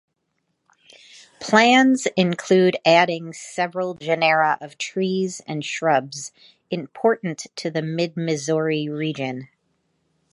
[1.39, 6.31] Plans include adding several genera of trees and shrubs
[6.71, 9.47] important to the Mid-Missouri region.